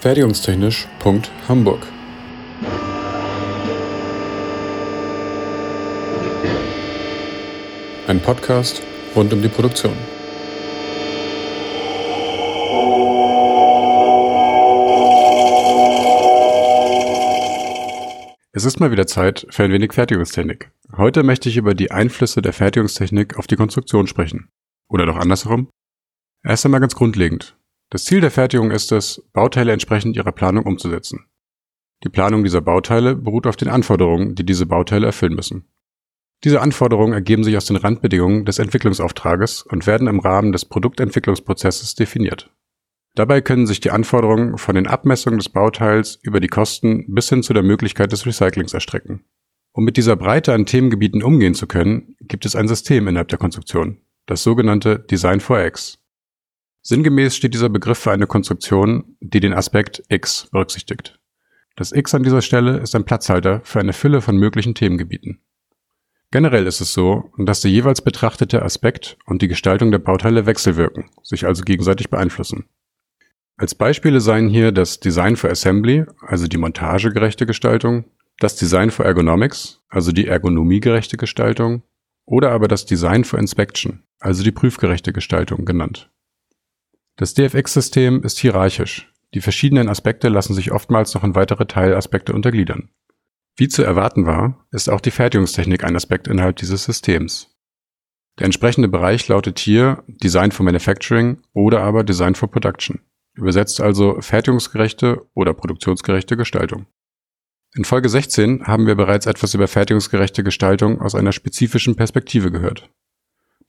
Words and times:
Fertigungstechnisch.hamburg 0.00 1.86
Ein 8.06 8.20
Podcast 8.22 8.80
rund 9.14 9.30
um 9.34 9.42
die 9.42 9.48
Produktion. 9.48 9.92
Es 18.52 18.64
ist 18.64 18.80
mal 18.80 18.90
wieder 18.90 19.06
Zeit 19.06 19.46
für 19.50 19.64
ein 19.64 19.72
wenig 19.72 19.92
Fertigungstechnik. 19.92 20.70
Heute 20.96 21.22
möchte 21.24 21.50
ich 21.50 21.58
über 21.58 21.74
die 21.74 21.90
Einflüsse 21.90 22.40
der 22.40 22.54
Fertigungstechnik 22.54 23.36
auf 23.36 23.46
die 23.46 23.56
Konstruktion 23.56 24.06
sprechen. 24.06 24.48
Oder 24.88 25.04
doch 25.04 25.16
andersherum? 25.16 25.68
Erst 26.42 26.64
einmal 26.64 26.80
ganz 26.80 26.94
grundlegend. 26.94 27.59
Das 27.90 28.04
Ziel 28.04 28.20
der 28.20 28.30
Fertigung 28.30 28.70
ist 28.70 28.92
es, 28.92 29.20
Bauteile 29.32 29.72
entsprechend 29.72 30.16
ihrer 30.16 30.30
Planung 30.30 30.64
umzusetzen. 30.64 31.26
Die 32.04 32.08
Planung 32.08 32.44
dieser 32.44 32.60
Bauteile 32.60 33.16
beruht 33.16 33.48
auf 33.48 33.56
den 33.56 33.68
Anforderungen, 33.68 34.36
die 34.36 34.46
diese 34.46 34.64
Bauteile 34.64 35.06
erfüllen 35.06 35.34
müssen. 35.34 35.66
Diese 36.44 36.62
Anforderungen 36.62 37.12
ergeben 37.12 37.44
sich 37.44 37.56
aus 37.56 37.66
den 37.66 37.76
Randbedingungen 37.76 38.44
des 38.46 38.58
Entwicklungsauftrages 38.58 39.62
und 39.62 39.86
werden 39.86 40.06
im 40.06 40.20
Rahmen 40.20 40.52
des 40.52 40.64
Produktentwicklungsprozesses 40.64 41.96
definiert. 41.96 42.50
Dabei 43.16 43.40
können 43.40 43.66
sich 43.66 43.80
die 43.80 43.90
Anforderungen 43.90 44.56
von 44.56 44.76
den 44.76 44.86
Abmessungen 44.86 45.38
des 45.38 45.48
Bauteils 45.48 46.18
über 46.22 46.40
die 46.40 46.48
Kosten 46.48 47.12
bis 47.12 47.28
hin 47.28 47.42
zu 47.42 47.52
der 47.52 47.64
Möglichkeit 47.64 48.12
des 48.12 48.24
Recyclings 48.24 48.72
erstrecken. 48.72 49.24
Um 49.72 49.84
mit 49.84 49.96
dieser 49.96 50.16
Breite 50.16 50.54
an 50.54 50.64
Themengebieten 50.64 51.22
umgehen 51.22 51.54
zu 51.54 51.66
können, 51.66 52.16
gibt 52.20 52.46
es 52.46 52.56
ein 52.56 52.68
System 52.68 53.08
innerhalb 53.08 53.28
der 53.28 53.38
Konstruktion, 53.38 53.98
das 54.26 54.42
sogenannte 54.42 54.98
Design 54.98 55.40
for 55.40 55.62
X. 55.62 55.99
Sinngemäß 56.82 57.36
steht 57.36 57.54
dieser 57.54 57.68
Begriff 57.68 57.98
für 57.98 58.12
eine 58.12 58.26
Konstruktion, 58.26 59.16
die 59.20 59.40
den 59.40 59.52
Aspekt 59.52 60.02
X 60.08 60.48
berücksichtigt. 60.50 61.18
Das 61.76 61.92
X 61.92 62.14
an 62.14 62.22
dieser 62.22 62.42
Stelle 62.42 62.78
ist 62.78 62.94
ein 62.94 63.04
Platzhalter 63.04 63.60
für 63.64 63.80
eine 63.80 63.92
Fülle 63.92 64.20
von 64.20 64.36
möglichen 64.36 64.74
Themengebieten. 64.74 65.40
Generell 66.30 66.66
ist 66.66 66.80
es 66.80 66.92
so, 66.92 67.32
dass 67.38 67.60
der 67.60 67.70
jeweils 67.70 68.02
betrachtete 68.02 68.62
Aspekt 68.62 69.18
und 69.26 69.42
die 69.42 69.48
Gestaltung 69.48 69.90
der 69.90 69.98
Bauteile 69.98 70.46
wechselwirken, 70.46 71.10
sich 71.22 71.44
also 71.44 71.64
gegenseitig 71.64 72.08
beeinflussen. 72.08 72.66
Als 73.56 73.74
Beispiele 73.74 74.20
seien 74.20 74.48
hier 74.48 74.72
das 74.72 75.00
Design 75.00 75.36
for 75.36 75.50
Assembly, 75.50 76.06
also 76.20 76.46
die 76.46 76.56
montagegerechte 76.56 77.46
Gestaltung, 77.46 78.04
das 78.38 78.56
Design 78.56 78.90
for 78.90 79.04
Ergonomics, 79.04 79.82
also 79.88 80.12
die 80.12 80.26
ergonomiegerechte 80.26 81.16
Gestaltung, 81.16 81.82
oder 82.24 82.52
aber 82.52 82.68
das 82.68 82.86
Design 82.86 83.24
for 83.24 83.38
Inspection, 83.38 84.04
also 84.18 84.42
die 84.44 84.52
prüfgerechte 84.52 85.12
Gestaltung 85.12 85.64
genannt. 85.64 86.10
Das 87.20 87.34
DFX-System 87.34 88.22
ist 88.22 88.38
hierarchisch. 88.38 89.12
Die 89.34 89.42
verschiedenen 89.42 89.90
Aspekte 89.90 90.30
lassen 90.30 90.54
sich 90.54 90.72
oftmals 90.72 91.12
noch 91.12 91.22
in 91.22 91.34
weitere 91.34 91.66
Teilaspekte 91.66 92.32
untergliedern. 92.32 92.88
Wie 93.56 93.68
zu 93.68 93.82
erwarten 93.82 94.24
war, 94.24 94.66
ist 94.70 94.88
auch 94.88 95.02
die 95.02 95.10
Fertigungstechnik 95.10 95.84
ein 95.84 95.96
Aspekt 95.96 96.28
innerhalb 96.28 96.56
dieses 96.56 96.84
Systems. 96.84 97.54
Der 98.38 98.46
entsprechende 98.46 98.88
Bereich 98.88 99.28
lautet 99.28 99.58
hier 99.58 100.02
Design 100.06 100.50
for 100.50 100.64
Manufacturing 100.64 101.42
oder 101.52 101.82
aber 101.82 102.04
Design 102.04 102.36
for 102.36 102.50
Production. 102.50 103.00
Übersetzt 103.34 103.82
also 103.82 104.22
fertigungsgerechte 104.22 105.20
oder 105.34 105.52
produktionsgerechte 105.52 106.38
Gestaltung. 106.38 106.86
In 107.74 107.84
Folge 107.84 108.08
16 108.08 108.66
haben 108.66 108.86
wir 108.86 108.94
bereits 108.94 109.26
etwas 109.26 109.52
über 109.52 109.68
fertigungsgerechte 109.68 110.42
Gestaltung 110.42 111.02
aus 111.02 111.14
einer 111.14 111.32
spezifischen 111.32 111.96
Perspektive 111.96 112.50
gehört. 112.50 112.88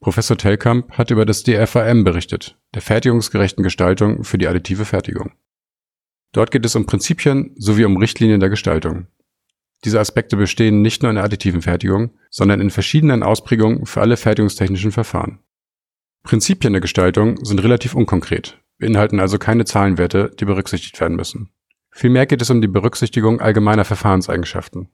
Professor 0.02 0.35
Tellkamp 0.35 0.91
hat 0.97 1.11
über 1.11 1.25
das 1.25 1.44
DFAM 1.44 2.03
berichtet, 2.03 2.57
der 2.73 2.81
fertigungsgerechten 2.81 3.63
Gestaltung 3.63 4.23
für 4.23 4.39
die 4.39 4.47
additive 4.47 4.83
Fertigung. 4.83 5.33
Dort 6.31 6.49
geht 6.49 6.66
es 6.66 6.75
um 6.75 6.88
Prinzipien 6.88 7.53
sowie 7.55 7.85
um 7.85 7.97
Richtlinien 7.97 8.39
der 8.39 8.49
Gestaltung. 8.49 9.05
Diese 9.86 9.99
Aspekte 9.99 10.37
bestehen 10.37 10.81
nicht 10.81 11.03
nur 11.03 11.11
in 11.11 11.17
der 11.17 11.23
additiven 11.23 11.61
Fertigung, 11.61 12.11
sondern 12.31 12.61
in 12.61 12.71
verschiedenen 12.71 13.21
Ausprägungen 13.21 13.86
für 13.86 14.02
alle 14.02 14.17
fertigungstechnischen 14.17 14.92
Verfahren. 14.92 15.37
Prinzipien 16.23 16.73
der 16.73 16.81
Gestaltung 16.81 17.43
sind 17.45 17.61
relativ 17.61 17.93
unkonkret, 17.93 18.59
beinhalten 18.80 19.20
also 19.20 19.37
keine 19.37 19.65
Zahlenwerte, 19.65 20.31
die 20.39 20.45
berücksichtigt 20.45 20.99
werden 20.99 21.15
müssen. 21.15 21.52
Vielmehr 21.92 22.26
geht 22.26 22.42
es 22.42 22.49
um 22.49 22.61
die 22.61 22.67
Berücksichtigung 22.67 23.39
allgemeiner 23.39 23.86
Verfahrenseigenschaften. 23.86 24.89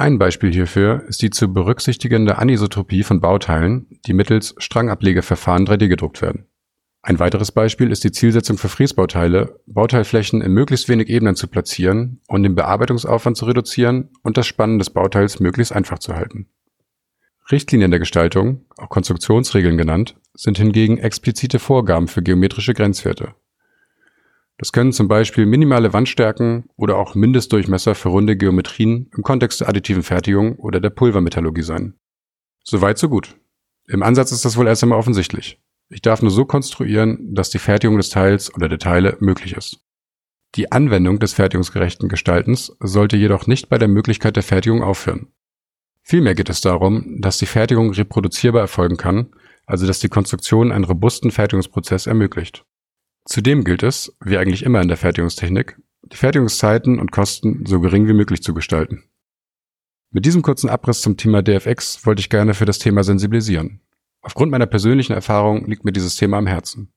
Ein 0.00 0.18
Beispiel 0.18 0.50
hierfür 0.50 1.04
ist 1.08 1.20
die 1.20 1.28
zu 1.28 1.52
berücksichtigende 1.52 2.38
Anisotropie 2.38 3.02
von 3.02 3.20
Bauteilen, 3.20 3.86
die 4.06 4.14
mittels 4.14 4.54
Strangablegeverfahren 4.56 5.66
3D 5.66 5.88
gedruckt 5.88 6.22
werden. 6.22 6.46
Ein 7.02 7.18
weiteres 7.18 7.52
Beispiel 7.52 7.90
ist 7.90 8.02
die 8.02 8.10
Zielsetzung 8.10 8.56
für 8.56 8.70
Fräsbauteile, 8.70 9.60
Bauteilflächen 9.66 10.40
in 10.40 10.54
möglichst 10.54 10.88
wenig 10.88 11.10
Ebenen 11.10 11.36
zu 11.36 11.48
platzieren 11.48 12.22
und 12.28 12.44
den 12.44 12.54
Bearbeitungsaufwand 12.54 13.36
zu 13.36 13.44
reduzieren 13.44 14.08
und 14.22 14.38
das 14.38 14.46
Spannen 14.46 14.78
des 14.78 14.88
Bauteils 14.88 15.38
möglichst 15.38 15.74
einfach 15.74 15.98
zu 15.98 16.14
halten. 16.14 16.48
Richtlinien 17.52 17.90
der 17.90 18.00
Gestaltung, 18.00 18.64
auch 18.78 18.88
Konstruktionsregeln 18.88 19.76
genannt, 19.76 20.16
sind 20.32 20.56
hingegen 20.56 20.96
explizite 20.96 21.58
Vorgaben 21.58 22.08
für 22.08 22.22
geometrische 22.22 22.72
Grenzwerte. 22.72 23.34
Das 24.60 24.72
können 24.72 24.92
zum 24.92 25.08
Beispiel 25.08 25.46
minimale 25.46 25.94
Wandstärken 25.94 26.68
oder 26.76 26.98
auch 26.98 27.14
Mindestdurchmesser 27.14 27.94
für 27.94 28.10
runde 28.10 28.36
Geometrien 28.36 29.10
im 29.16 29.22
Kontext 29.22 29.62
der 29.62 29.70
additiven 29.70 30.02
Fertigung 30.02 30.56
oder 30.56 30.80
der 30.80 30.90
Pulvermetallurgie 30.90 31.62
sein. 31.62 31.94
Soweit 32.62 32.98
so 32.98 33.08
gut. 33.08 33.38
Im 33.88 34.02
Ansatz 34.02 34.32
ist 34.32 34.44
das 34.44 34.58
wohl 34.58 34.68
erst 34.68 34.82
einmal 34.82 34.98
offensichtlich. 34.98 35.58
Ich 35.88 36.02
darf 36.02 36.20
nur 36.20 36.30
so 36.30 36.44
konstruieren, 36.44 37.34
dass 37.34 37.48
die 37.48 37.58
Fertigung 37.58 37.96
des 37.96 38.10
Teils 38.10 38.54
oder 38.54 38.68
der 38.68 38.78
Teile 38.78 39.16
möglich 39.20 39.56
ist. 39.56 39.80
Die 40.56 40.70
Anwendung 40.70 41.20
des 41.20 41.32
fertigungsgerechten 41.32 42.10
Gestaltens 42.10 42.76
sollte 42.80 43.16
jedoch 43.16 43.46
nicht 43.46 43.70
bei 43.70 43.78
der 43.78 43.88
Möglichkeit 43.88 44.36
der 44.36 44.42
Fertigung 44.42 44.82
aufhören. 44.82 45.32
Vielmehr 46.02 46.34
geht 46.34 46.50
es 46.50 46.60
darum, 46.60 47.16
dass 47.22 47.38
die 47.38 47.46
Fertigung 47.46 47.92
reproduzierbar 47.92 48.60
erfolgen 48.60 48.98
kann, 48.98 49.32
also 49.64 49.86
dass 49.86 50.00
die 50.00 50.10
Konstruktion 50.10 50.70
einen 50.70 50.84
robusten 50.84 51.30
Fertigungsprozess 51.30 52.06
ermöglicht. 52.06 52.66
Zudem 53.24 53.64
gilt 53.64 53.82
es, 53.82 54.16
wie 54.24 54.38
eigentlich 54.38 54.62
immer 54.64 54.80
in 54.80 54.88
der 54.88 54.96
Fertigungstechnik, 54.96 55.78
die 56.02 56.16
Fertigungszeiten 56.16 56.98
und 56.98 57.12
Kosten 57.12 57.64
so 57.66 57.80
gering 57.80 58.08
wie 58.08 58.14
möglich 58.14 58.42
zu 58.42 58.54
gestalten. 58.54 59.04
Mit 60.10 60.26
diesem 60.26 60.42
kurzen 60.42 60.68
Abriss 60.68 61.02
zum 61.02 61.16
Thema 61.16 61.42
DFX 61.42 62.04
wollte 62.04 62.20
ich 62.20 62.30
gerne 62.30 62.54
für 62.54 62.64
das 62.64 62.78
Thema 62.78 63.04
sensibilisieren. 63.04 63.80
Aufgrund 64.22 64.50
meiner 64.50 64.66
persönlichen 64.66 65.12
Erfahrung 65.12 65.66
liegt 65.66 65.84
mir 65.84 65.92
dieses 65.92 66.16
Thema 66.16 66.38
am 66.38 66.46
Herzen. 66.46 66.92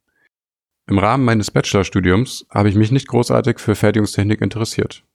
Im 0.87 0.97
Rahmen 0.97 1.23
meines 1.23 1.51
Bachelorstudiums 1.51 2.45
habe 2.49 2.69
ich 2.69 2.75
mich 2.75 2.91
nicht 2.91 3.07
großartig 3.07 3.59
für 3.59 3.75
Fertigungstechnik 3.75 4.41
interessiert. 4.41 5.05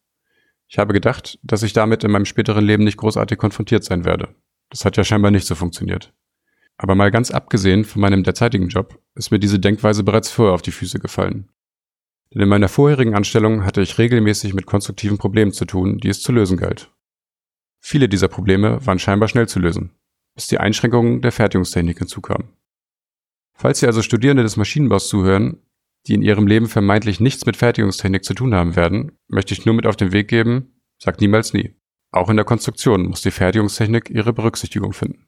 Ich 0.69 0.79
habe 0.79 0.93
gedacht, 0.93 1.39
dass 1.43 1.63
ich 1.63 1.73
damit 1.73 2.05
in 2.05 2.11
meinem 2.11 2.25
späteren 2.25 2.65
Leben 2.65 2.85
nicht 2.85 2.99
großartig 2.99 3.37
konfrontiert 3.37 3.85
sein 3.85 4.05
werde. 4.05 4.35
Das 4.71 4.85
hat 4.85 4.97
ja 4.97 5.05
scheinbar 5.05 5.31
nicht 5.31 5.47
so 5.47 5.55
funktioniert. 5.55 6.13
Aber 6.78 6.94
mal 6.94 7.11
ganz 7.11 7.31
abgesehen 7.31 7.84
von 7.84 8.00
meinem 8.00 8.22
derzeitigen 8.22 8.69
Job 8.69 9.03
ist 9.15 9.31
mir 9.31 9.41
diese 9.41 9.59
Denkweise 9.59 10.05
bereits 10.05 10.31
vorher 10.31 10.55
auf 10.55 10.62
die 10.62 10.71
Füße 10.71 11.00
gefallen. 11.00 11.50
Denn 12.33 12.43
in 12.43 12.49
meiner 12.49 12.69
vorherigen 12.69 13.15
Anstellung 13.15 13.65
hatte 13.65 13.81
ich 13.81 13.99
regelmäßig 13.99 14.55
mit 14.55 14.66
konstruktiven 14.66 15.19
Problemen 15.19 15.53
zu 15.53 15.65
tun, 15.65 15.99
die 15.99 16.09
es 16.09 16.22
zu 16.22 16.31
lösen 16.31 16.56
galt. 16.56 16.93
Viele 17.81 18.09
dieser 18.09 18.28
Probleme 18.28 18.84
waren 18.87 18.99
scheinbar 18.99 19.28
schnell 19.28 19.49
zu 19.49 19.59
lösen, 19.59 19.91
bis 20.34 20.47
die 20.47 20.59
Einschränkungen 20.59 21.21
der 21.21 21.33
Fertigungstechnik 21.33 21.99
hinzukamen. 21.99 22.49
Falls 23.55 23.81
Sie 23.81 23.87
also 23.87 24.03
Studierende 24.03 24.44
des 24.44 24.56
Maschinenbaus 24.56 25.09
zuhören, 25.09 25.62
die 26.06 26.15
in 26.15 26.22
ihrem 26.22 26.47
Leben 26.47 26.69
vermeintlich 26.69 27.19
nichts 27.19 27.44
mit 27.44 27.56
Fertigungstechnik 27.56 28.25
zu 28.25 28.34
tun 28.34 28.55
haben 28.55 28.77
werden, 28.77 29.19
möchte 29.27 29.53
ich 29.53 29.67
nur 29.67 29.75
mit 29.75 29.87
auf 29.87 29.97
den 29.97 30.12
Weg 30.12 30.28
geben, 30.28 30.81
sagt 30.99 31.21
niemals 31.21 31.55
nie. 31.55 31.75
Auch 32.12 32.31
in 32.31 32.37
der 32.37 32.44
Konstruktion 32.44 33.06
muss 33.06 33.22
die 33.22 33.31
Fertigungstechnik 33.31 34.11
ihre 34.11 34.33
Berücksichtigung 34.33 34.93
finden. 34.93 35.28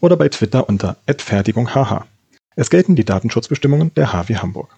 oder 0.00 0.16
bei 0.16 0.28
Twitter 0.28 0.68
unter 0.68 0.96
@fertigunghh. 1.06 2.04
Es 2.54 2.70
gelten 2.70 2.96
die 2.96 3.04
Datenschutzbestimmungen 3.04 3.92
der 3.94 4.12
HW 4.12 4.36
Hamburg 4.36 4.76